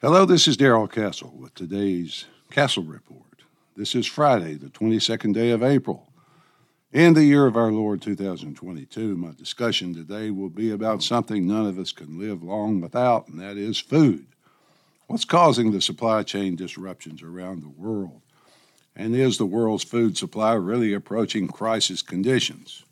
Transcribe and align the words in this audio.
Hello, 0.00 0.24
this 0.24 0.46
is 0.46 0.56
Darrell 0.56 0.86
Castle 0.86 1.34
with 1.36 1.56
today's 1.56 2.26
Castle 2.52 2.84
Report. 2.84 3.42
This 3.74 3.96
is 3.96 4.06
Friday, 4.06 4.54
the 4.54 4.68
22nd 4.68 5.34
day 5.34 5.50
of 5.50 5.60
April, 5.60 6.12
in 6.92 7.14
the 7.14 7.24
year 7.24 7.46
of 7.46 7.56
our 7.56 7.72
Lord 7.72 8.00
2022. 8.00 9.16
My 9.16 9.32
discussion 9.32 9.92
today 9.92 10.30
will 10.30 10.50
be 10.50 10.70
about 10.70 11.02
something 11.02 11.48
none 11.48 11.66
of 11.66 11.80
us 11.80 11.90
can 11.90 12.16
live 12.16 12.44
long 12.44 12.80
without, 12.80 13.26
and 13.26 13.40
that 13.40 13.56
is 13.56 13.80
food. 13.80 14.26
What's 15.08 15.24
causing 15.24 15.72
the 15.72 15.80
supply 15.80 16.22
chain 16.22 16.54
disruptions 16.54 17.20
around 17.20 17.64
the 17.64 17.68
world? 17.68 18.20
And 18.94 19.16
is 19.16 19.36
the 19.36 19.46
world's 19.46 19.82
food 19.82 20.16
supply 20.16 20.52
really 20.52 20.94
approaching 20.94 21.48
crisis 21.48 22.02
conditions? 22.02 22.84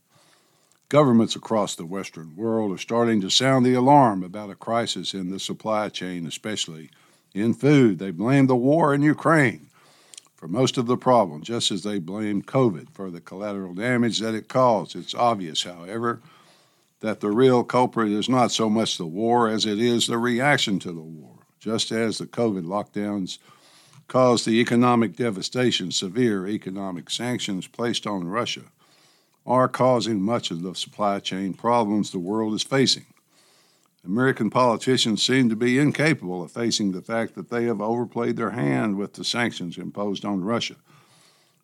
Governments 0.89 1.35
across 1.35 1.75
the 1.75 1.85
Western 1.85 2.37
world 2.37 2.73
are 2.73 2.79
starting 2.79 3.21
to 3.21 3.29
sound 3.29 3.67
the 3.67 3.75
alarm 3.75 4.23
about 4.23 4.51
a 4.51 4.55
crisis 4.55 5.15
in 5.15 5.31
the 5.31 5.41
supply 5.41 5.89
chain, 5.89 6.29
especially 6.29 6.91
in 7.35 7.55
food. 7.55 7.99
They 7.99 8.13
blame 8.13 8.47
the 8.47 8.55
war 8.55 8.95
in 8.95 9.03
Ukraine 9.03 9.67
for 10.37 10.47
most 10.47 10.79
of 10.79 10.87
the 10.87 10.97
problem, 10.97 11.43
just 11.43 11.73
as 11.73 11.83
they 11.83 11.99
blame 11.99 12.41
COVID 12.41 12.91
for 12.91 13.11
the 13.11 13.21
collateral 13.21 13.75
damage 13.75 14.21
that 14.21 14.37
it 14.37 14.47
caused. 14.47 14.95
It's 14.95 15.13
obvious, 15.13 15.65
however, 15.65 16.21
that 17.01 17.19
the 17.19 17.33
real 17.33 17.65
culprit 17.65 18.13
is 18.13 18.29
not 18.29 18.53
so 18.53 18.71
much 18.71 18.97
the 18.97 19.07
war 19.07 19.49
as 19.49 19.67
it 19.67 19.81
is 19.81 20.07
the 20.07 20.19
reaction 20.19 20.79
to 20.81 20.93
the 20.93 21.01
war. 21.01 21.39
Just 21.59 21.91
as 21.91 22.19
the 22.19 22.27
COVID 22.27 22.65
lockdowns 22.65 23.39
caused 24.07 24.47
the 24.47 24.61
economic 24.61 25.17
devastation, 25.17 25.91
severe 25.91 26.47
economic 26.47 27.11
sanctions 27.11 27.67
placed 27.67 28.07
on 28.07 28.29
Russia 28.29 28.63
are 29.47 29.69
causing 29.69 30.21
much 30.21 30.51
of 30.51 30.63
the 30.63 30.75
supply 30.75 31.21
chain 31.21 31.55
problems 31.55 32.11
the 32.11 32.19
world 32.19 32.55
is 32.55 32.63
facing. 32.63 33.07
American 34.05 34.51
politicians 34.51 35.23
seem 35.23 35.49
to 35.49 35.57
be 35.57 35.79
incapable 35.79 36.43
of 36.43 36.53
facing 36.53 36.93
the 36.93 37.03
fact 37.03 37.35
that 37.35 37.51
they 37.51 37.65
have 37.65 37.81
overplayed 37.81 38.37
their 38.37 38.51
hand 38.51 38.97
with 38.97 39.15
the 39.15 39.25
sanctions 39.25 39.79
imposed 39.79 40.25
on 40.25 40.45
Russia. 40.45 40.77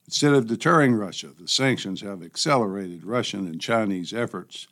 Instead 0.07 0.33
of 0.35 0.49
deterring 0.49 0.95
Russia, 0.95 1.31
the 1.39 1.47
sanctions 1.47 2.01
have 2.01 2.23
accelerated 2.23 3.05
Russian 3.05 3.47
and 3.47 3.61
Chinese 3.61 4.13
efforts 4.13 4.67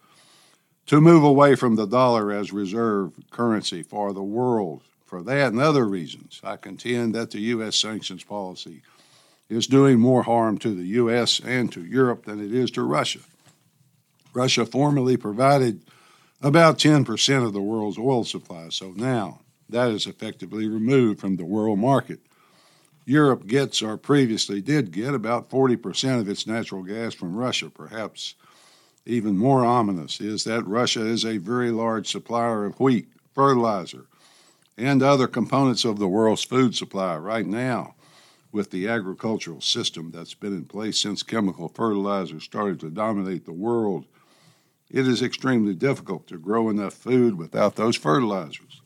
to 0.87 1.01
move 1.01 1.23
away 1.23 1.55
from 1.55 1.77
the 1.77 1.87
dollar 1.87 2.33
as 2.33 2.53
reserve 2.53 3.13
currency 3.31 3.83
for 3.83 4.13
the 4.13 4.23
world. 4.23 4.83
For 5.05 5.23
that 5.23 5.53
and 5.53 5.61
other 5.61 5.87
reasons, 5.87 6.41
I 6.43 6.57
contend 6.57 7.15
that 7.15 7.31
the 7.31 7.41
U.S. 7.41 7.77
sanctions 7.77 8.25
policy 8.25 8.83
is 9.51 9.67
doing 9.67 9.99
more 9.99 10.23
harm 10.23 10.57
to 10.59 10.73
the 10.73 10.87
U.S. 10.87 11.41
and 11.45 11.71
to 11.73 11.85
Europe 11.85 12.25
than 12.25 12.43
it 12.43 12.55
is 12.55 12.71
to 12.71 12.83
Russia. 12.83 13.19
Russia 14.33 14.65
formerly 14.65 15.17
provided 15.17 15.83
about 16.41 16.79
10% 16.79 17.45
of 17.45 17.53
the 17.53 17.61
world's 17.61 17.99
oil 17.99 18.25
supply, 18.25 18.69
so 18.71 18.93
now 18.97 19.41
that 19.69 19.91
is 19.91 20.07
effectively 20.07 20.69
removed 20.69 21.21
from 21.21 21.37
the 21.37 21.45
world 21.45 21.79
market. 21.79 22.21
Europe 23.05 23.47
gets, 23.47 23.83
or 23.83 23.97
previously 23.97 24.61
did 24.61 24.93
get, 24.93 25.15
about 25.15 25.51
40% 25.51 26.21
of 26.21 26.29
its 26.29 26.47
natural 26.47 26.83
gas 26.83 27.13
from 27.13 27.35
Russia. 27.35 27.69
Perhaps 27.69 28.37
even 29.05 29.37
more 29.37 29.65
ominous 29.65 30.21
is 30.21 30.45
that 30.45 30.67
Russia 30.67 31.05
is 31.05 31.25
a 31.25 31.39
very 31.39 31.73
large 31.73 32.09
supplier 32.09 32.65
of 32.65 32.79
wheat, 32.79 33.09
fertilizer, 33.35 34.07
and 34.79 35.03
other 35.03 35.27
components 35.27 35.85
of 35.85 35.99
the 35.99 36.09
world's 36.09 36.45
food 36.45 36.77
supply 36.77 37.17
right 37.17 37.47
now 37.47 37.95
with 38.53 38.71
the 38.71 38.89
agricultural 38.89 39.61
system 39.61 40.11
that's 40.11 40.35
been 40.35 40.53
in 40.53 40.65
place 40.65 40.99
since 40.99 41.23
chemical 41.23 41.69
fertilizers 41.69 42.45
started 42.45 42.81
to 42.81 42.91
dominate 42.91 43.45
the 43.45 43.53
world, 43.53 44.07
it 44.91 45.07
is 45.07 45.23
extremely 45.23 45.75
difficult 45.75 46.27
to 46.27 46.39
grow 46.39 46.69
enough 46.69 46.95
food 46.95 47.39
without 47.39 47.77
those 47.77 47.97
fertilizers. 47.97 48.81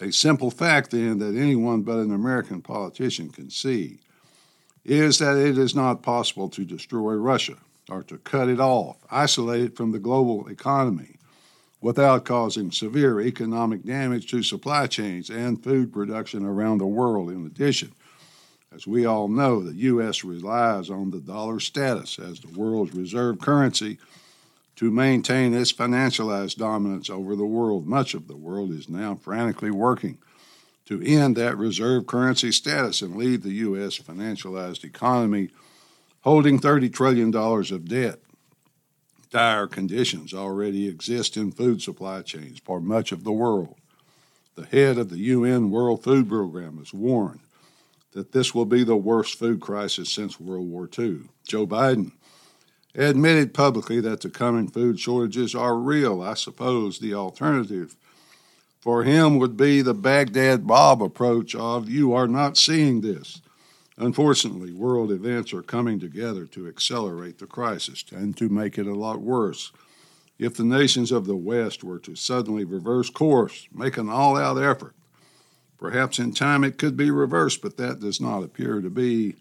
A 0.00 0.12
simple 0.12 0.50
fact, 0.50 0.90
then, 0.90 1.18
that 1.18 1.36
anyone 1.36 1.82
but 1.82 1.98
an 1.98 2.12
American 2.12 2.62
politician 2.62 3.30
can 3.30 3.50
see 3.50 3.98
is 4.84 5.18
that 5.18 5.36
it 5.36 5.58
is 5.58 5.74
not 5.74 6.02
possible 6.02 6.48
to 6.50 6.64
destroy 6.64 7.14
Russia 7.14 7.56
or 7.88 8.02
to 8.04 8.18
cut 8.18 8.48
it 8.48 8.60
off, 8.60 8.96
isolate 9.10 9.62
it 9.62 9.76
from 9.76 9.92
the 9.92 9.98
global 9.98 10.48
economy, 10.48 11.16
without 11.80 12.24
causing 12.24 12.70
severe 12.70 13.20
economic 13.20 13.84
damage 13.84 14.30
to 14.30 14.42
supply 14.42 14.86
chains 14.86 15.28
and 15.30 15.62
food 15.62 15.92
production 15.92 16.44
around 16.44 16.78
the 16.78 16.86
world. 16.86 17.28
In 17.28 17.44
addition, 17.44 17.92
as 18.74 18.86
we 18.86 19.04
all 19.04 19.28
know, 19.28 19.60
the 19.62 19.74
U.S. 19.74 20.24
relies 20.24 20.88
on 20.88 21.10
the 21.10 21.20
dollar 21.20 21.60
status 21.60 22.18
as 22.18 22.40
the 22.40 22.58
world's 22.58 22.94
reserve 22.94 23.38
currency 23.40 23.98
to 24.76 24.90
maintain 24.90 25.52
its 25.52 25.72
financialized 25.72 26.56
dominance 26.56 27.10
over 27.10 27.36
the 27.36 27.44
world. 27.44 27.86
Much 27.86 28.14
of 28.14 28.28
the 28.28 28.36
world 28.36 28.70
is 28.70 28.88
now 28.88 29.14
frantically 29.14 29.70
working 29.70 30.18
to 30.86 31.02
end 31.02 31.36
that 31.36 31.56
reserve 31.56 32.06
currency 32.06 32.50
status 32.50 33.02
and 33.02 33.16
leave 33.16 33.42
the 33.42 33.52
U.S. 33.52 33.98
financialized 33.98 34.84
economy 34.84 35.50
holding 36.22 36.58
$30 36.58 36.92
trillion 36.92 37.34
of 37.34 37.88
debt. 37.88 38.20
Dire 39.30 39.66
conditions 39.66 40.34
already 40.34 40.88
exist 40.88 41.36
in 41.36 41.52
food 41.52 41.82
supply 41.82 42.22
chains 42.22 42.58
for 42.58 42.80
much 42.80 43.12
of 43.12 43.24
the 43.24 43.32
world. 43.32 43.76
The 44.54 44.66
head 44.66 44.98
of 44.98 45.08
the 45.08 45.18
UN 45.18 45.70
World 45.70 46.02
Food 46.02 46.28
Program 46.28 46.78
has 46.78 46.92
warned 46.92 47.40
that 48.12 48.32
this 48.32 48.54
will 48.54 48.66
be 48.66 48.84
the 48.84 48.96
worst 48.96 49.38
food 49.38 49.60
crisis 49.60 50.12
since 50.12 50.38
World 50.38 50.68
War 50.68 50.88
II. 50.98 51.20
Joe 51.46 51.66
Biden 51.66 52.12
admitted 52.94 53.54
publicly 53.54 54.00
that 54.00 54.20
the 54.20 54.28
coming 54.28 54.68
food 54.68 55.00
shortages 55.00 55.54
are 55.54 55.76
real. 55.76 56.22
I 56.22 56.34
suppose 56.34 56.98
the 56.98 57.14
alternative 57.14 57.96
for 58.80 59.04
him 59.04 59.38
would 59.38 59.56
be 59.56 59.80
the 59.80 59.94
Baghdad 59.94 60.66
Bob 60.66 61.02
approach 61.02 61.54
of 61.54 61.88
you 61.88 62.12
are 62.12 62.28
not 62.28 62.58
seeing 62.58 63.00
this. 63.00 63.40
Unfortunately, 63.96 64.72
world 64.72 65.10
events 65.10 65.52
are 65.52 65.62
coming 65.62 66.00
together 66.00 66.46
to 66.46 66.66
accelerate 66.66 67.38
the 67.38 67.46
crisis 67.46 68.04
and 68.10 68.36
to 68.36 68.48
make 68.48 68.78
it 68.78 68.86
a 68.86 68.94
lot 68.94 69.20
worse. 69.20 69.72
If 70.38 70.56
the 70.56 70.64
nations 70.64 71.12
of 71.12 71.26
the 71.26 71.36
West 71.36 71.84
were 71.84 72.00
to 72.00 72.16
suddenly 72.16 72.64
reverse 72.64 73.08
course, 73.08 73.68
make 73.72 73.96
an 73.96 74.08
all 74.08 74.36
out 74.36 74.58
effort 74.58 74.94
Perhaps 75.82 76.20
in 76.20 76.32
time 76.32 76.62
it 76.62 76.78
could 76.78 76.96
be 76.96 77.10
reversed, 77.10 77.60
but 77.60 77.76
that 77.76 77.98
does 77.98 78.20
not 78.20 78.44
appear 78.44 78.80
to 78.80 78.88
be 78.88 79.34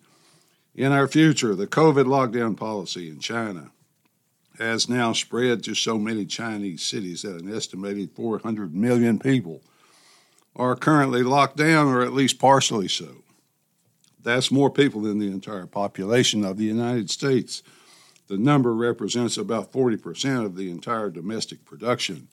in 0.74 0.92
our 0.92 1.08
future. 1.08 1.54
The 1.54 1.68
COVID 1.68 2.06
lockdown 2.06 2.58
policy 2.58 3.10
in 3.10 3.20
China 3.20 3.70
has 4.58 4.90
now 4.90 5.14
spread 5.14 5.64
to 5.64 5.76
so 5.76 6.00
many 6.00 6.26
Chinese 6.26 6.82
cities 6.82 7.22
that 7.22 7.40
an 7.40 7.56
estimated 7.56 8.16
400 8.16 8.74
million 8.74 9.20
people 9.20 9.62
are 10.56 10.76
currently 10.76 11.22
locked 11.22 11.58
down, 11.58 11.90
or 11.90 12.02
at 12.02 12.12
least 12.12 12.40
partially 12.40 12.88
so. 12.88 13.18
That's 14.20 14.50
more 14.50 14.72
people 14.72 15.02
than 15.02 15.20
the 15.20 15.28
entire 15.28 15.68
population 15.68 16.44
of 16.44 16.58
the 16.58 16.66
United 16.66 17.12
States. 17.12 17.62
The 18.30 18.40
number 18.40 18.74
represents 18.74 19.38
about 19.38 19.72
40% 19.72 20.44
of 20.44 20.56
the 20.56 20.72
entire 20.72 21.12
domestic 21.12 21.66
production 21.66 22.30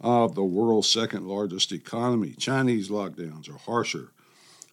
of 0.00 0.34
the 0.34 0.44
world's 0.44 0.88
second 0.88 1.26
largest 1.26 1.72
economy. 1.72 2.34
Chinese 2.38 2.88
lockdowns 2.88 3.48
are 3.48 3.58
harsher 3.58 4.12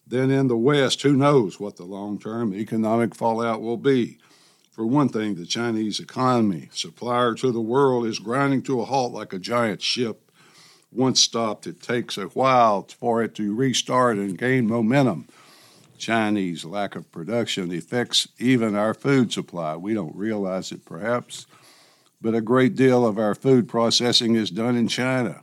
than 0.06 0.30
in 0.30 0.48
the 0.48 0.56
West. 0.56 1.02
Who 1.02 1.14
knows 1.14 1.58
what 1.58 1.76
the 1.76 1.84
long 1.84 2.18
term 2.18 2.54
economic 2.54 3.14
fallout 3.14 3.62
will 3.62 3.76
be? 3.76 4.18
For 4.70 4.84
one 4.84 5.08
thing, 5.08 5.36
the 5.36 5.46
Chinese 5.46 6.00
economy, 6.00 6.68
supplier 6.72 7.34
to 7.34 7.52
the 7.52 7.60
world, 7.60 8.06
is 8.06 8.18
grinding 8.18 8.62
to 8.64 8.80
a 8.80 8.84
halt 8.84 9.12
like 9.12 9.32
a 9.32 9.38
giant 9.38 9.80
ship. 9.80 10.30
Once 10.90 11.20
stopped, 11.20 11.66
it 11.66 11.80
takes 11.80 12.18
a 12.18 12.24
while 12.26 12.82
for 12.82 13.22
it 13.22 13.34
to 13.36 13.54
restart 13.54 14.16
and 14.16 14.36
gain 14.36 14.66
momentum. 14.66 15.28
Chinese 15.96 16.64
lack 16.64 16.96
of 16.96 17.10
production 17.12 17.72
affects 17.72 18.28
even 18.38 18.74
our 18.74 18.94
food 18.94 19.32
supply. 19.32 19.76
We 19.76 19.94
don't 19.94 20.14
realize 20.14 20.72
it, 20.72 20.84
perhaps 20.84 21.46
but 22.24 22.34
a 22.34 22.40
great 22.40 22.74
deal 22.74 23.06
of 23.06 23.18
our 23.18 23.34
food 23.34 23.68
processing 23.68 24.34
is 24.34 24.50
done 24.50 24.76
in 24.76 24.88
China. 24.88 25.42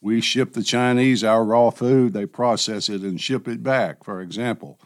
We 0.00 0.20
ship 0.20 0.52
the 0.52 0.62
Chinese 0.62 1.24
our 1.24 1.44
raw 1.44 1.70
food, 1.70 2.12
they 2.12 2.24
process 2.24 2.88
it 2.88 3.02
and 3.02 3.20
ship 3.20 3.48
it 3.48 3.64
back. 3.64 4.04
For 4.04 4.20
example, 4.20 4.78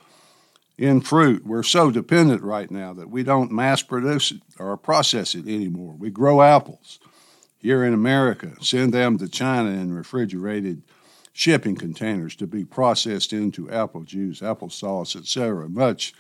in 0.78 1.02
fruit, 1.02 1.46
we're 1.46 1.62
so 1.62 1.90
dependent 1.90 2.43
right 2.43 2.70
now 2.70 2.94
that 2.94 3.10
we 3.10 3.22
don't 3.22 3.52
mass 3.52 3.82
produce 3.82 4.31
it 4.32 4.40
or 4.58 4.75
process 4.78 5.34
it 5.34 5.46
anymore. 5.46 5.94
We 5.98 6.08
grow 6.08 6.40
apples 6.40 6.98
here 7.58 7.84
in 7.84 7.93
America, 7.93 8.52
send 8.62 8.94
them 8.94 9.19
to 9.19 9.28
China 9.28 9.69
in 9.69 9.93
refrigerated 9.93 10.82
shipping 11.34 11.76
containers 11.76 12.34
to 12.37 12.46
be 12.46 12.64
processed 12.64 13.34
into 13.34 13.70
apple 13.70 14.04
juice, 14.04 14.40
applesauce, 14.40 15.14
etc. 15.14 15.69
Much 15.69 16.14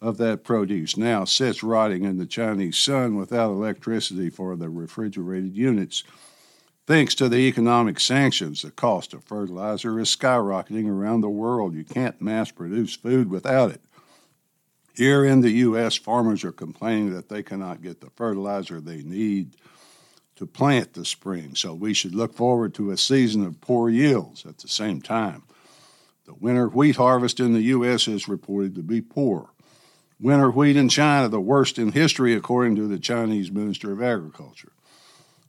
of 0.00 0.16
that 0.16 0.44
produce 0.44 0.96
now 0.96 1.24
sits 1.24 1.62
rotting 1.62 2.04
in 2.04 2.16
the 2.16 2.26
Chinese 2.26 2.78
sun 2.78 3.16
without 3.16 3.50
electricity 3.50 4.30
for 4.30 4.56
the 4.56 4.70
refrigerated 4.70 5.56
units. 5.56 6.04
Thanks 6.86 7.14
to 7.16 7.28
the 7.28 7.36
economic 7.36 8.00
sanctions, 8.00 8.62
the 8.62 8.70
cost 8.70 9.12
of 9.12 9.22
fertilizer 9.24 10.00
is 10.00 10.14
skyrocketing 10.14 10.88
around 10.88 11.20
the 11.20 11.28
world. 11.28 11.74
You 11.74 11.84
can't 11.84 12.20
mass 12.20 12.50
produce 12.50 12.96
food 12.96 13.30
without 13.30 13.70
it. 13.70 13.82
Here 14.94 15.24
in 15.24 15.40
the 15.40 15.50
U.S., 15.50 15.96
farmers 15.96 16.44
are 16.44 16.52
complaining 16.52 17.14
that 17.14 17.28
they 17.28 17.42
cannot 17.42 17.82
get 17.82 18.00
the 18.00 18.10
fertilizer 18.10 18.80
they 18.80 19.02
need 19.02 19.56
to 20.36 20.46
plant 20.46 20.94
this 20.94 21.10
spring, 21.10 21.54
so 21.54 21.74
we 21.74 21.92
should 21.94 22.14
look 22.14 22.34
forward 22.34 22.74
to 22.74 22.90
a 22.90 22.96
season 22.96 23.44
of 23.44 23.60
poor 23.60 23.90
yields 23.90 24.46
at 24.46 24.58
the 24.58 24.68
same 24.68 25.00
time. 25.00 25.42
The 26.24 26.34
winter 26.34 26.68
wheat 26.68 26.96
harvest 26.96 27.40
in 27.40 27.52
the 27.52 27.60
U.S. 27.62 28.08
is 28.08 28.26
reported 28.26 28.74
to 28.74 28.82
be 28.82 29.00
poor. 29.00 29.50
Winter 30.20 30.50
wheat 30.50 30.76
in 30.76 30.90
China, 30.90 31.30
the 31.30 31.40
worst 31.40 31.78
in 31.78 31.92
history, 31.92 32.34
according 32.34 32.76
to 32.76 32.86
the 32.86 32.98
Chinese 32.98 33.50
Minister 33.50 33.90
of 33.90 34.02
Agriculture. 34.02 34.72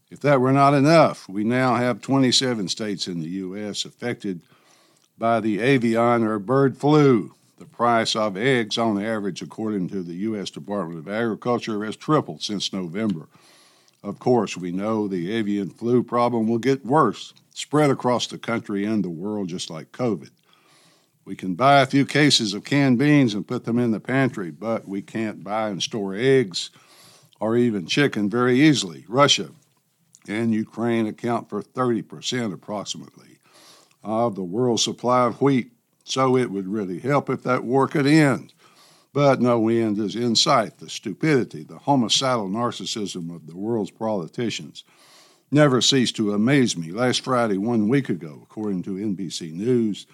If 0.10 0.22
that 0.22 0.40
were 0.40 0.54
not 0.54 0.74
enough, 0.74 1.28
we 1.28 1.44
now 1.44 1.76
have 1.76 2.02
27 2.02 2.70
states 2.70 3.06
in 3.06 3.20
the 3.20 3.30
U.S. 3.30 3.84
affected 3.84 4.42
by 5.18 5.42
the 5.42 5.60
avian 5.60 6.24
or 6.24 6.40
bird 6.40 6.78
flu. 6.78 7.34
The 7.60 7.66
price 7.66 8.16
of 8.16 8.38
eggs, 8.38 8.78
on 8.78 9.04
average, 9.04 9.42
according 9.42 9.90
to 9.90 10.04
the 10.04 10.16
U.S. 10.16 10.50
Department 10.50 11.00
of 11.00 11.10
Agriculture, 11.10 11.84
has 11.84 11.98
tripled 11.98 12.42
since 12.42 12.72
November. 12.72 13.28
Of 14.04 14.20
course, 14.20 14.56
we 14.56 14.72
know 14.72 15.08
the 15.08 15.32
avian 15.34 15.70
flu 15.70 16.02
problem 16.02 16.48
will 16.48 16.58
get 16.58 16.86
worse, 16.86 17.34
spread 17.54 17.90
across 17.90 18.26
the 18.26 18.38
country 18.38 18.86
and 18.86 19.04
the 19.04 19.10
world 19.10 19.50
just 19.50 19.70
like 19.70 19.92
COVID. 19.92 20.30
We 21.24 21.36
can 21.36 21.56
buy 21.56 21.82
a 21.82 21.86
few 21.86 22.06
cases 22.06 22.54
of 22.54 22.64
canned 22.64 22.98
beans 22.98 23.34
and 23.34 23.48
put 23.48 23.66
them 23.66 23.78
in 23.78 23.92
the 23.92 24.00
pantry, 24.00 24.52
but 24.52 24.88
we 24.88 25.02
can't 25.02 25.44
buy 25.44 25.70
and 25.70 25.82
store 25.82 26.16
eggs 26.16 26.72
or 27.40 27.56
even 27.56 27.86
chicken 27.86 28.30
very 28.30 28.60
easily. 28.60 29.06
Russia 29.08 29.50
and 30.28 30.54
Ukraine 30.54 31.08
account 31.08 31.50
for 31.50 31.62
30% 31.62 32.54
approximately 32.54 33.40
of 34.04 34.36
the 34.36 34.44
world's 34.44 34.84
supply 34.84 35.26
of 35.26 35.42
wheat. 35.42 35.72
So 36.04 36.36
it 36.36 36.50
would 36.50 36.68
really 36.68 37.00
help 37.00 37.30
if 37.30 37.44
that 37.44 37.64
war 37.64 37.88
could 37.88 38.08
end. 38.08 38.54
But 39.14 39.42
no 39.42 39.68
end 39.68 40.00
is 40.00 40.16
in 40.16 40.36
sight. 40.36 40.80
The 40.80 40.90
stupidity, 40.90 41.64
the 41.64 41.78
homicidal 41.78 42.50
narcissism 42.50 43.34
of 43.34 43.46
the 43.46 43.58
world's 43.58 43.92
politicians 43.92 44.84
never 45.52 45.82
cease 45.82 46.12
to 46.14 46.34
amaze 46.34 46.78
me. 46.78 46.92
Last 46.92 47.24
Friday, 47.24 47.58
one 47.58 47.90
week 47.90 48.10
ago, 48.10 48.40
according 48.42 48.84
to 48.84 48.92
NBC 48.92 49.52
News, 49.52 50.08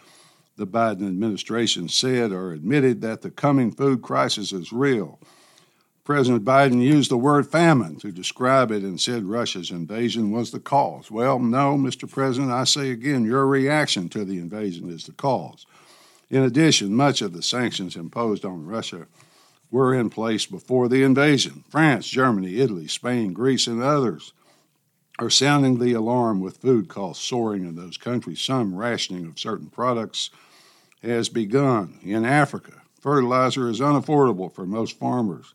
the 0.57 0.67
Biden 0.67 1.07
administration 1.07 1.87
said 1.87 2.31
or 2.31 2.51
admitted 2.51 3.01
that 3.01 3.21
the 3.21 3.31
coming 3.31 3.71
food 3.71 4.01
crisis 4.01 4.51
is 4.51 4.73
real 4.73 5.19
President 6.07 6.45
Biden 6.45 6.81
used 6.81 7.11
the 7.11 7.17
word 7.17 7.51
famine 7.51 7.97
to 7.97 8.13
describe 8.13 8.71
it 8.71 8.81
and 8.81 8.97
said 8.97 9.25
Russia's 9.25 9.71
invasion 9.71 10.31
was 10.31 10.51
the 10.51 10.59
cause. 10.61 11.11
Well, 11.11 11.37
no, 11.37 11.75
Mr. 11.75 12.09
President, 12.09 12.49
I 12.49 12.63
say 12.63 12.91
again, 12.91 13.25
your 13.25 13.45
reaction 13.45 14.07
to 14.11 14.23
the 14.23 14.37
invasion 14.37 14.89
is 14.89 15.03
the 15.03 15.11
cause. 15.11 15.65
In 16.29 16.43
addition, 16.43 16.95
much 16.95 17.21
of 17.21 17.33
the 17.33 17.43
sanctions 17.43 17.97
imposed 17.97 18.45
on 18.45 18.65
Russia 18.65 19.07
were 19.69 19.93
in 19.93 20.09
place 20.09 20.45
before 20.45 20.87
the 20.87 21.03
invasion. 21.03 21.65
France, 21.67 22.07
Germany, 22.07 22.55
Italy, 22.55 22.87
Spain, 22.87 23.33
Greece, 23.33 23.67
and 23.67 23.83
others 23.83 24.31
are 25.19 25.29
sounding 25.29 25.77
the 25.77 25.91
alarm 25.91 26.39
with 26.39 26.55
food 26.55 26.87
costs 26.87 27.27
soaring 27.27 27.65
in 27.65 27.75
those 27.75 27.97
countries. 27.97 28.39
Some 28.39 28.77
rationing 28.77 29.25
of 29.25 29.37
certain 29.37 29.67
products 29.67 30.29
has 31.07 31.29
begun. 31.29 31.99
In 32.03 32.25
Africa, 32.25 32.81
fertilizer 32.99 33.69
is 33.69 33.79
unaffordable 33.79 34.53
for 34.53 34.65
most 34.65 34.99
farmers. 34.99 35.53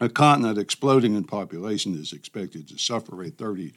A 0.00 0.08
continent 0.08 0.58
exploding 0.58 1.14
in 1.14 1.24
population 1.24 1.94
is 1.94 2.12
expected 2.12 2.68
to 2.68 2.78
suffer 2.78 3.22
a 3.22 3.30
30% 3.30 3.72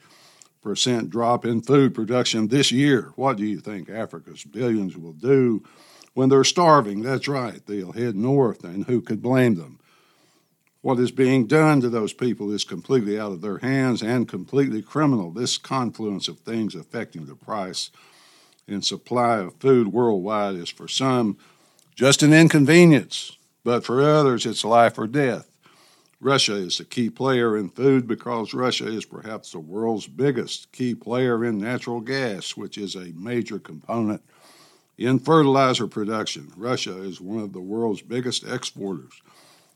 drop 1.08 1.44
in 1.44 1.62
food 1.62 1.94
production 1.94 2.48
this 2.48 2.72
year. 2.72 3.12
What 3.14 3.36
do 3.36 3.46
you 3.46 3.60
think 3.60 3.88
Africa's 3.88 4.44
billions 4.44 4.96
will 4.96 5.12
do 5.12 5.62
when 6.14 6.28
they're 6.28 6.44
starving? 6.44 7.02
That's 7.02 7.28
right, 7.28 7.64
they'll 7.66 7.92
head 7.92 8.16
north, 8.16 8.64
and 8.64 8.84
who 8.86 9.00
could 9.00 9.22
blame 9.22 9.54
them? 9.54 9.78
What 10.80 10.98
is 11.00 11.10
being 11.10 11.46
done 11.46 11.80
to 11.80 11.88
those 11.88 12.12
people 12.12 12.52
is 12.52 12.64
completely 12.64 13.18
out 13.18 13.32
of 13.32 13.40
their 13.40 13.58
hands 13.58 14.02
and 14.02 14.28
completely 14.28 14.80
criminal. 14.80 15.30
This 15.30 15.58
confluence 15.58 16.28
of 16.28 16.38
things 16.38 16.74
affecting 16.74 17.26
the 17.26 17.34
price 17.34 17.90
and 18.68 18.84
supply 18.84 19.38
of 19.38 19.54
food 19.54 19.88
worldwide 19.88 20.54
is 20.54 20.68
for 20.68 20.88
some 20.88 21.36
just 21.94 22.22
an 22.22 22.32
inconvenience, 22.32 23.36
but 23.64 23.84
for 23.84 24.00
others 24.02 24.46
it's 24.46 24.64
life 24.64 24.98
or 24.98 25.06
death. 25.06 25.48
Russia 26.20 26.54
is 26.54 26.80
a 26.80 26.84
key 26.84 27.08
player 27.08 27.56
in 27.56 27.70
food 27.70 28.08
because 28.08 28.52
Russia 28.52 28.88
is 28.88 29.04
perhaps 29.04 29.52
the 29.52 29.58
world's 29.60 30.08
biggest 30.08 30.70
key 30.72 30.94
player 30.94 31.44
in 31.44 31.58
natural 31.58 32.00
gas, 32.00 32.56
which 32.56 32.76
is 32.76 32.96
a 32.96 33.12
major 33.14 33.58
component 33.58 34.20
in 34.96 35.20
fertilizer 35.20 35.86
production. 35.86 36.52
Russia 36.56 37.00
is 37.02 37.20
one 37.20 37.42
of 37.42 37.52
the 37.52 37.60
world's 37.60 38.02
biggest 38.02 38.44
exporters 38.44 39.22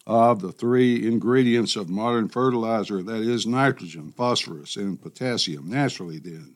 of 0.04 0.40
the 0.40 0.50
three 0.50 1.06
ingredients 1.06 1.76
of 1.76 1.88
modern 1.88 2.28
fertilizer 2.28 3.04
that 3.04 3.22
is 3.22 3.46
nitrogen, 3.46 4.12
phosphorus, 4.16 4.74
and 4.74 5.00
potassium. 5.00 5.68
Naturally, 5.68 6.18
then, 6.18 6.54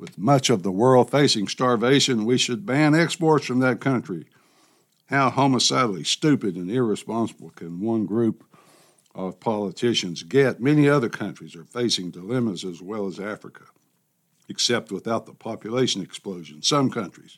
with 0.00 0.16
much 0.16 0.48
of 0.48 0.62
the 0.62 0.72
world 0.72 1.10
facing 1.10 1.46
starvation, 1.46 2.24
we 2.24 2.38
should 2.38 2.64
ban 2.64 2.94
exports 2.94 3.44
from 3.44 3.60
that 3.60 3.80
country. 3.80 4.24
How 5.10 5.28
homicidally 5.28 6.04
stupid 6.04 6.56
and 6.56 6.70
irresponsible 6.70 7.50
can 7.50 7.80
one 7.80 8.06
group 8.06 8.42
of 9.14 9.40
politicians 9.40 10.22
get. 10.22 10.60
Many 10.60 10.88
other 10.88 11.10
countries 11.10 11.54
are 11.54 11.64
facing 11.64 12.10
dilemmas 12.10 12.64
as 12.64 12.80
well 12.80 13.06
as 13.06 13.20
Africa, 13.20 13.64
except 14.48 14.90
without 14.90 15.26
the 15.26 15.34
population 15.34 16.00
explosion. 16.00 16.62
Some 16.62 16.90
countries, 16.90 17.36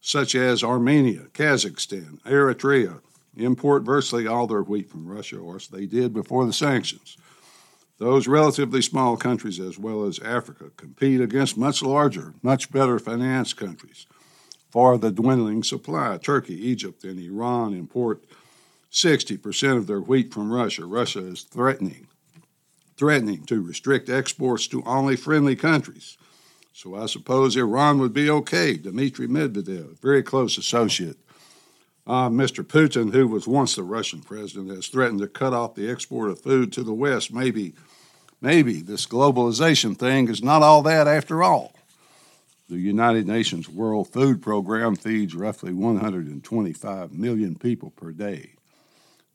such 0.00 0.36
as 0.36 0.62
Armenia, 0.62 1.26
Kazakhstan, 1.32 2.20
Eritrea, 2.22 3.00
import 3.36 3.82
virtually 3.82 4.26
all 4.26 4.46
their 4.46 4.62
wheat 4.62 4.88
from 4.88 5.08
Russia, 5.08 5.38
or 5.38 5.56
as 5.56 5.66
they 5.66 5.86
did 5.86 6.12
before 6.12 6.46
the 6.46 6.52
sanctions. 6.52 7.16
Those 8.02 8.26
relatively 8.26 8.82
small 8.82 9.16
countries, 9.16 9.60
as 9.60 9.78
well 9.78 10.02
as 10.06 10.18
Africa, 10.18 10.72
compete 10.76 11.20
against 11.20 11.56
much 11.56 11.84
larger, 11.84 12.34
much 12.42 12.72
better 12.72 12.98
financed 12.98 13.56
countries 13.56 14.06
for 14.70 14.98
the 14.98 15.12
dwindling 15.12 15.62
supply. 15.62 16.18
Turkey, 16.18 16.54
Egypt, 16.54 17.04
and 17.04 17.20
Iran 17.20 17.74
import 17.74 18.24
60% 18.90 19.76
of 19.76 19.86
their 19.86 20.00
wheat 20.00 20.34
from 20.34 20.52
Russia. 20.52 20.84
Russia 20.84 21.20
is 21.20 21.42
threatening 21.42 22.08
threatening 22.96 23.44
to 23.44 23.62
restrict 23.62 24.08
exports 24.08 24.66
to 24.66 24.82
only 24.82 25.14
friendly 25.14 25.54
countries. 25.54 26.18
So 26.72 26.96
I 26.96 27.06
suppose 27.06 27.56
Iran 27.56 28.00
would 28.00 28.12
be 28.12 28.28
okay. 28.28 28.76
Dmitry 28.76 29.28
Medvedev, 29.28 30.00
very 30.00 30.24
close 30.24 30.58
associate. 30.58 31.18
Uh, 32.04 32.28
Mr. 32.28 32.64
Putin, 32.64 33.12
who 33.12 33.28
was 33.28 33.46
once 33.46 33.76
the 33.76 33.84
Russian 33.84 34.22
president, 34.22 34.70
has 34.70 34.88
threatened 34.88 35.20
to 35.20 35.28
cut 35.28 35.52
off 35.52 35.76
the 35.76 35.88
export 35.88 36.30
of 36.30 36.40
food 36.40 36.72
to 36.72 36.82
the 36.82 36.92
West. 36.92 37.32
Maybe, 37.32 37.74
maybe 38.42 38.82
this 38.82 39.06
globalization 39.06 39.96
thing 39.96 40.28
is 40.28 40.42
not 40.42 40.62
all 40.62 40.82
that 40.82 41.06
after 41.06 41.42
all. 41.42 41.72
The 42.68 42.78
United 42.78 43.26
Nations 43.26 43.68
World 43.68 44.08
Food 44.08 44.42
Program 44.42 44.96
feeds 44.96 45.34
roughly 45.34 45.72
125 45.72 47.12
million 47.12 47.54
people 47.54 47.90
per 47.90 48.12
day. 48.12 48.54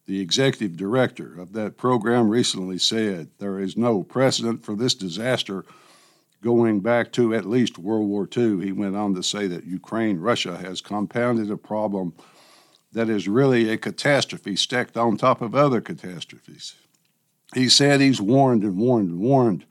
The 0.08 0.22
executive 0.22 0.78
director 0.78 1.40
of 1.40 1.54
that 1.54 1.78
program 1.78 2.30
recently 2.30 2.78
said 2.78 3.30
there 3.40 3.60
is 3.60 3.76
no 3.76 4.04
precedent 4.04 4.64
for 4.64 4.76
this 4.76 4.96
disaster 4.96 5.66
going 6.42 6.80
back 6.80 7.12
to 7.14 7.36
at 7.36 7.46
least 7.46 7.78
World 7.78 8.08
War 8.08 8.28
II. 8.36 8.64
He 8.64 8.72
went 8.72 8.96
on 8.96 9.14
to 9.16 9.24
say 9.24 9.48
that 9.48 9.66
Ukraine, 9.66 10.20
Russia 10.20 10.58
has 10.58 10.82
compounded 10.82 11.52
a 11.52 11.58
problem 11.58 12.14
that 12.94 13.10
is 13.10 13.28
really 13.28 13.70
a 13.70 13.78
catastrophe 13.78 14.56
stacked 14.56 14.98
on 14.98 15.18
top 15.18 15.42
of 15.42 15.54
other 15.54 15.82
catastrophes. 15.82 16.76
He 17.54 17.70
said 17.70 18.02
he's 18.02 18.22
warned 18.22 18.64
and 18.64 18.78
warned 18.78 19.10
and 19.10 19.20
warned 19.20 19.66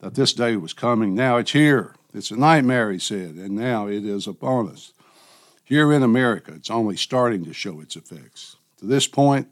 that 0.00 0.14
this 0.14 0.32
day 0.32 0.56
was 0.56 0.72
coming. 0.72 1.14
Now 1.14 1.36
it's 1.36 1.52
here. 1.52 1.94
It's 2.12 2.30
a 2.30 2.36
nightmare, 2.36 2.90
he 2.90 2.98
said, 2.98 3.36
and 3.36 3.52
now 3.52 3.86
it 3.86 4.04
is 4.04 4.26
upon 4.26 4.68
us. 4.68 4.92
Here 5.64 5.92
in 5.92 6.02
America, 6.02 6.52
it's 6.54 6.70
only 6.70 6.96
starting 6.96 7.44
to 7.44 7.54
show 7.54 7.80
its 7.80 7.96
effects. 7.96 8.56
To 8.78 8.86
this 8.86 9.06
point, 9.06 9.48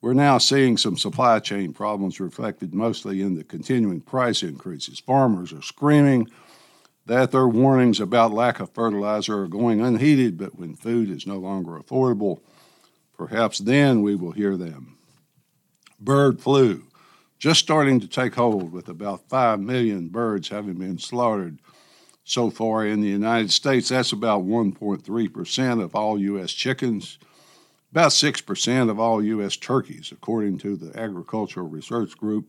we're 0.00 0.14
now 0.14 0.38
seeing 0.38 0.76
some 0.76 0.96
supply 0.96 1.40
chain 1.40 1.72
problems 1.72 2.20
reflected 2.20 2.74
mostly 2.74 3.20
in 3.20 3.34
the 3.34 3.44
continuing 3.44 4.00
price 4.00 4.42
increases. 4.42 5.00
Farmers 5.00 5.52
are 5.52 5.62
screaming 5.62 6.28
that 7.06 7.32
their 7.32 7.48
warnings 7.48 8.00
about 8.00 8.32
lack 8.32 8.60
of 8.60 8.70
fertilizer 8.70 9.42
are 9.42 9.48
going 9.48 9.80
unheeded, 9.80 10.38
but 10.38 10.58
when 10.58 10.74
food 10.74 11.10
is 11.10 11.26
no 11.26 11.36
longer 11.36 11.72
affordable, 11.72 12.40
perhaps 13.16 13.58
then 13.58 14.02
we 14.02 14.14
will 14.14 14.32
hear 14.32 14.56
them. 14.56 14.96
Bird 16.04 16.40
flu, 16.40 16.82
just 17.38 17.60
starting 17.60 18.00
to 18.00 18.08
take 18.08 18.34
hold 18.34 18.72
with 18.72 18.88
about 18.88 19.28
5 19.28 19.60
million 19.60 20.08
birds 20.08 20.48
having 20.48 20.74
been 20.74 20.98
slaughtered 20.98 21.58
so 22.24 22.50
far 22.50 22.86
in 22.86 23.00
the 23.00 23.08
United 23.08 23.50
States. 23.50 23.88
That's 23.88 24.12
about 24.12 24.44
1.3% 24.44 25.82
of 25.82 25.94
all 25.94 26.18
U.S. 26.18 26.52
chickens 26.52 27.18
about 27.94 28.10
6% 28.10 28.90
of 28.90 28.98
all 28.98 29.22
U.S. 29.22 29.56
turkeys, 29.56 30.10
according 30.10 30.58
to 30.58 30.74
the 30.74 30.98
Agricultural 30.98 31.68
Research 31.68 32.18
Group. 32.18 32.48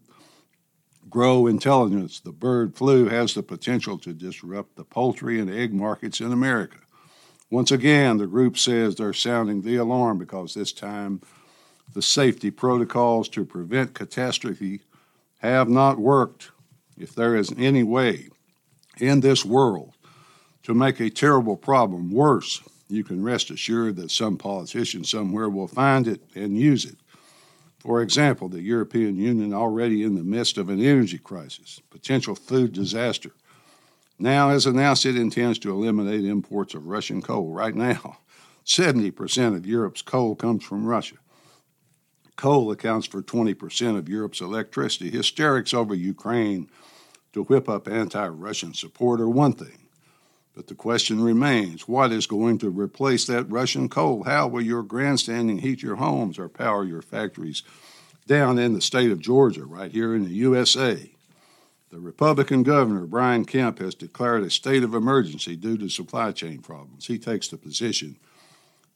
Gro 1.07 1.45
Intelligence, 1.45 2.19
the 2.19 2.31
bird 2.31 2.75
flu 2.75 3.07
has 3.09 3.35
the 3.35 3.43
potential 3.43 4.00
to 4.00 4.12
disrupt 4.12 4.75
the 4.75 4.83
poultry 4.83 5.39
and 5.39 5.51
egg 5.51 5.71
markets 5.71 6.19
in 6.19 6.31
America. 6.31 6.79
Once 7.51 7.69
again, 7.69 8.17
the 8.17 8.25
group 8.25 8.57
says 8.57 8.95
they're 8.95 9.13
sounding 9.13 9.62
the 9.62 9.75
alarm 9.75 10.17
because 10.17 10.55
this 10.55 10.71
time 10.71 11.21
the 11.94 12.01
safety 12.01 12.51
protocols 12.51 13.30
to 13.30 13.46
prevent 13.46 13.94
catastrophe 13.94 14.82
have 15.39 15.70
not 15.70 15.98
worked. 15.98 16.51
If 16.98 17.13
there 17.13 17.36
is 17.36 17.54
any 17.58 17.84
way 17.84 18.30
in 19.00 19.20
this 19.20 19.44
world 19.46 19.94
to 20.63 20.74
make 20.74 21.00
a 21.00 21.10
terrible 21.10 21.58
problem 21.58 22.12
worse 22.12 22.62
you 22.88 23.04
can 23.04 23.24
rest 23.24 23.50
assured 23.50 23.96
that 23.96 24.12
some 24.12 24.38
politician 24.38 25.04
somewhere 25.04 25.50
will 25.50 25.68
find 25.68 26.08
it 26.08 26.22
and 26.36 26.58
use 26.58 26.86
it. 26.86 26.98
For 27.80 28.01
example, 28.01 28.50
the 28.50 28.62
European 28.62 29.15
Union 29.15 29.54
already 29.54 30.04
in 30.04 30.15
the 30.15 30.24
midst 30.24 30.58
of 30.58 30.70
an 30.70 30.82
energy 30.82 31.18
crisis, 31.18 31.82
potential 31.89 32.36
food 32.36 32.74
disaster, 32.74 33.32
now 34.18 34.50
has 34.50 34.65
announced 34.65 35.06
it 35.06 35.18
intends 35.18 35.60
to 35.60 35.72
eliminate 35.72 36.25
imports 36.25 36.74
of 36.74 36.88
Russian 36.88 37.22
coal. 37.22 37.51
Right 37.51 37.75
now, 37.75 38.18
70% 38.65 39.56
of 39.56 39.65
Europe's 39.65 40.01
coal 40.01 40.36
comes 40.36 40.63
from 40.63 40.86
Russia. 40.86 41.15
Coal 42.36 42.72
accounts 42.72 43.08
for 43.08 43.22
20% 43.22 43.98
of 43.98 44.10
Europe's 44.10 44.42
electricity. 44.42 45.10
Hysterics 45.10 45.74
over 45.74 45.96
Ukraine 45.96 46.70
to 47.34 47.44
whip 47.44 47.70
up 47.70 47.88
anti 47.88 48.27
Russian 48.27 48.74
support 48.74 49.22
are 49.22 49.30
one 49.30 49.54
thing. 49.54 49.86
But 50.56 50.68
the 50.68 50.75
question 50.75 51.22
remains 51.22 51.88
what 51.88 52.13
is 52.13 52.27
going 52.27 52.60
to 52.60 52.70
replace 52.70 53.25
that 53.25 53.51
Russian 53.51 53.89
coal? 53.89 54.24
How 54.24 54.48
will 54.48 54.62
your 54.62 54.84
grandstanding 54.84 55.60
heat 55.60 55.84
your 55.84 55.98
homes 55.98 56.39
or 56.39 56.48
power 56.48 56.86
your 56.86 57.01
factories 57.01 57.63
down 58.25 58.58
in 58.58 58.74
the 58.74 58.82
state 58.82 59.12
of 59.12 59.20
Georgia, 59.20 59.65
right 59.65 59.92
here 59.92 60.15
in 60.15 60.24
the 60.24 60.34
USA? 60.34 61.12
The 61.92 62.00
Republican 62.00 62.63
governor, 62.63 63.06
Brian 63.06 63.46
Kemp, 63.46 63.80
has 63.80 63.96
declared 63.96 64.44
a 64.44 64.50
state 64.50 64.84
of 64.84 64.94
emergency 64.94 65.56
due 65.56 65.77
to 65.77 65.89
supply 65.89 66.32
chain 66.32 66.60
problems. 66.60 67.08
He 67.08 67.18
takes 67.20 67.50
the 67.50 67.58
position 67.58 68.18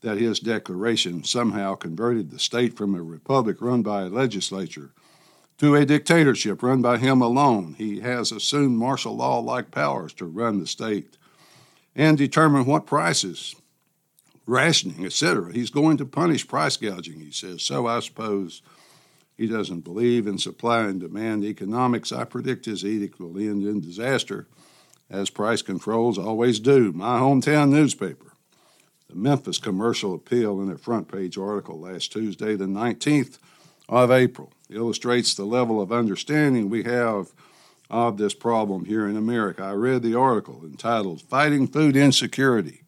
that 0.01 0.17
his 0.17 0.39
declaration 0.39 1.23
somehow 1.23 1.75
converted 1.75 2.31
the 2.31 2.39
state 2.39 2.75
from 2.75 2.95
a 2.95 3.01
republic 3.01 3.61
run 3.61 3.81
by 3.81 4.03
a 4.03 4.09
legislature 4.09 4.91
to 5.57 5.75
a 5.75 5.85
dictatorship 5.85 6.63
run 6.63 6.81
by 6.81 6.97
him 6.97 7.21
alone. 7.21 7.75
He 7.77 7.99
has 7.99 8.31
assumed 8.31 8.77
martial 8.77 9.15
law 9.15 9.39
like 9.39 9.71
powers 9.71 10.13
to 10.13 10.25
run 10.25 10.59
the 10.59 10.67
state 10.67 11.17
and 11.95 12.17
determine 12.17 12.65
what 12.65 12.85
prices, 12.85 13.55
rationing, 14.45 15.05
etc. 15.05 15.51
He's 15.51 15.69
going 15.69 15.97
to 15.97 16.05
punish 16.05 16.47
price 16.47 16.77
gouging, 16.77 17.19
he 17.19 17.31
says. 17.31 17.61
So 17.61 17.87
I 17.87 17.99
suppose 17.99 18.61
he 19.37 19.47
doesn't 19.47 19.81
believe 19.81 20.27
in 20.27 20.37
supply 20.37 20.81
and 20.81 20.99
demand 20.99 21.43
economics. 21.43 22.13
I 22.13 22.23
predict 22.23 22.65
his 22.65 22.85
edict 22.85 23.19
will 23.19 23.37
end 23.37 23.63
in 23.63 23.81
disaster, 23.81 24.47
as 25.09 25.29
price 25.29 25.61
controls 25.61 26.17
always 26.17 26.59
do. 26.59 26.93
My 26.93 27.19
hometown 27.19 27.69
newspaper, 27.69 28.28
the 29.09 29.15
Memphis 29.15 29.57
Commercial 29.57 30.13
Appeal, 30.13 30.61
in 30.61 30.69
a 30.69 30.77
front 30.77 31.11
page 31.11 31.37
article 31.37 31.79
last 31.79 32.11
Tuesday, 32.11 32.55
the 32.55 32.65
19th 32.65 33.39
of 33.89 34.11
April, 34.11 34.53
illustrates 34.69 35.33
the 35.33 35.45
level 35.45 35.81
of 35.81 35.91
understanding 35.91 36.69
we 36.69 36.83
have 36.83 37.31
of 37.89 38.17
this 38.17 38.35
problem 38.35 38.85
here 38.85 39.07
in 39.07 39.17
America. 39.17 39.63
I 39.63 39.71
read 39.71 40.03
the 40.03 40.13
article 40.13 40.61
entitled 40.63 41.23
Fighting 41.23 41.67
Food 41.67 41.97
Insecurity, 41.97 42.83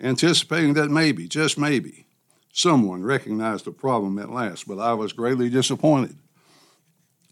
anticipating 0.00 0.74
that 0.74 0.90
maybe, 0.90 1.28
just 1.28 1.56
maybe, 1.56 2.06
someone 2.52 3.04
recognized 3.04 3.64
the 3.64 3.70
problem 3.70 4.18
at 4.18 4.30
last, 4.30 4.66
but 4.66 4.80
I 4.80 4.94
was 4.94 5.12
greatly 5.12 5.48
disappointed. 5.48 6.16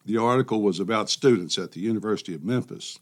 The 0.04 0.18
article 0.18 0.62
was 0.62 0.78
about 0.78 1.10
students 1.10 1.58
at 1.58 1.72
the 1.72 1.80
University 1.80 2.34
of 2.34 2.44
Memphis 2.44 3.00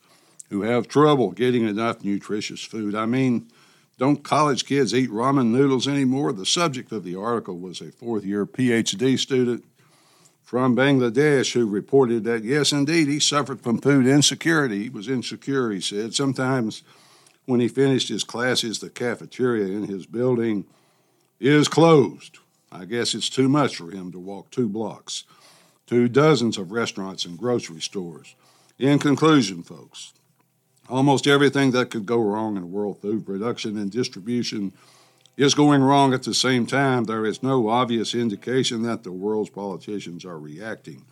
who 0.48 0.62
have 0.62 0.88
trouble 0.88 1.32
getting 1.32 1.68
enough 1.68 2.02
nutritious 2.02 2.62
food. 2.62 2.94
I 2.94 3.04
mean, 3.04 3.50
don't 3.96 4.24
college 4.24 4.64
kids 4.64 4.94
eat 4.94 5.10
ramen 5.10 5.48
noodles 5.48 5.86
anymore? 5.86 6.32
The 6.32 6.46
subject 6.46 6.90
of 6.90 7.04
the 7.04 7.16
article 7.16 7.58
was 7.58 7.80
a 7.80 7.92
fourth 7.92 8.24
year 8.24 8.44
PhD 8.44 9.18
student 9.18 9.64
from 10.42 10.76
Bangladesh 10.76 11.52
who 11.52 11.66
reported 11.66 12.24
that, 12.24 12.44
yes, 12.44 12.72
indeed, 12.72 13.08
he 13.08 13.20
suffered 13.20 13.60
from 13.60 13.78
food 13.78 14.06
insecurity. 14.06 14.84
He 14.84 14.88
was 14.88 15.08
insecure, 15.08 15.70
he 15.70 15.80
said. 15.80 16.14
Sometimes 16.14 16.82
when 17.46 17.60
he 17.60 17.68
finished 17.68 18.08
his 18.08 18.24
classes, 18.24 18.78
the 18.78 18.90
cafeteria 18.90 19.66
in 19.66 19.84
his 19.84 20.06
building 20.06 20.64
is 21.40 21.68
closed. 21.68 22.38
I 22.72 22.86
guess 22.86 23.14
it's 23.14 23.28
too 23.28 23.48
much 23.48 23.76
for 23.76 23.90
him 23.90 24.10
to 24.12 24.18
walk 24.18 24.50
two 24.50 24.68
blocks 24.68 25.24
to 25.86 26.08
dozens 26.08 26.58
of 26.58 26.72
restaurants 26.72 27.24
and 27.24 27.38
grocery 27.38 27.80
stores. 27.80 28.34
In 28.78 28.98
conclusion, 28.98 29.62
folks, 29.62 30.14
almost 30.88 31.26
everything 31.26 31.70
that 31.72 31.90
could 31.90 32.06
go 32.06 32.20
wrong 32.20 32.56
in 32.56 32.72
world 32.72 33.00
food 33.00 33.24
production 33.24 33.76
and 33.76 33.90
distribution 33.90 34.72
is 35.36 35.54
going 35.54 35.82
wrong 35.82 36.14
at 36.14 36.22
the 36.22 36.34
same 36.34 36.66
time, 36.66 37.04
there 37.04 37.26
is 37.26 37.42
no 37.42 37.68
obvious 37.68 38.14
indication 38.14 38.82
that 38.82 39.02
the 39.02 39.12
world's 39.12 39.50
politicians 39.50 40.24
are 40.24 40.38
reacting 40.38 41.04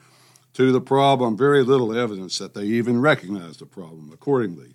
to 0.54 0.70
the 0.70 0.80
problem, 0.80 1.36
very 1.36 1.62
little 1.62 1.96
evidence 1.96 2.38
that 2.38 2.54
they 2.54 2.64
even 2.64 3.00
recognize 3.00 3.56
the 3.56 3.66
problem. 3.66 4.10
Accordingly, 4.12 4.74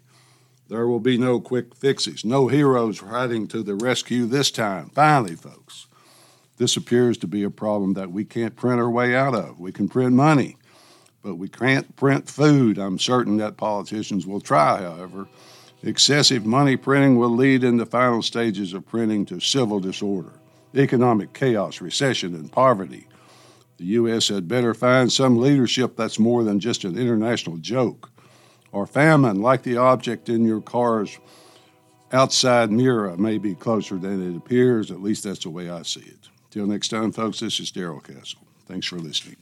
there 0.70 0.88
will 0.88 1.00
be 1.00 1.18
no 1.18 1.39
quick 1.39 1.75
fixes, 1.75 2.25
no 2.25 2.48
heroes 2.48 3.01
riding 3.01 3.48
to 3.48 3.63
the 3.63 3.75
rescue 3.75 4.25
this 4.25 4.51
time. 4.51 4.89
Finally, 4.89 5.36
folks, 5.36 5.88
this 6.58 6.75
appears 6.75 7.18
to 7.20 7.27
be 7.27 7.44
a 7.44 7.50
problem 7.50 7.94
that 7.94 8.12
we 8.12 8.25
can't 8.25 8.56
print 8.56 8.82
our 8.82 8.89
way 8.89 9.16
out 9.16 9.36
of. 9.36 9.60
We 9.60 9.72
can 9.72 9.88
print 9.88 10.13
money, 10.13 10.58
but 11.27 11.36
we 11.36 11.50
can't 11.50 11.93
print 11.98 12.29
food. 12.29 12.77
I'm 12.77 12.98
certain 12.98 13.36
that 13.36 13.57
politicians 13.57 14.25
will 14.25 14.39
try, 14.39 14.81
however. 14.81 15.27
Excessive 15.84 16.46
money 16.46 16.77
printing 16.77 17.17
will 17.17 17.36
lead 17.36 17.65
in 17.65 17.75
the 17.75 17.86
final 17.86 18.22
stages 18.22 18.72
of 18.72 18.88
printing 18.88 19.25
to 19.25 19.41
civil 19.41 19.81
disorder, 19.81 20.31
economic 20.74 21.34
chaos, 21.34 21.81
recession, 21.81 22.34
and 22.34 22.50
poverty. 22.50 23.07
The 23.75 23.84
U.S. 23.86 24.29
had 24.29 24.48
better 24.48 24.74
find 24.74 25.12
some 25.12 25.38
leadership 25.38 25.98
that's 25.98 26.17
more 26.17 26.46
than 26.46 26.62
just 26.62 26.86
an 26.86 26.98
international 26.98 27.57
joke. 27.57 28.10
Or 28.72 28.88
famine, 28.88 29.41
like 29.41 29.63
the 29.63 29.75
object 29.75 30.29
in 30.29 30.46
your 30.46 30.62
car's 30.62 31.19
outside 32.13 32.72
mirror, 32.72 33.17
may 33.17 33.38
be 33.38 33.53
closer 33.53 33.98
than 33.98 34.31
it 34.34 34.38
appears. 34.38 34.91
At 34.91 35.03
least 35.03 35.25
that's 35.25 35.43
the 35.43 35.50
way 35.50 35.69
I 35.69 35.81
see 35.81 36.00
it. 36.00 36.29
Till 36.51 36.67
next 36.67 36.88
time, 36.88 37.12
folks, 37.12 37.41
this 37.41 37.60
is 37.60 37.69
Darrell 37.69 38.00
Castle. 38.00 38.39
Thanks 38.65 38.88
for 38.88 38.98
listening. 38.98 39.36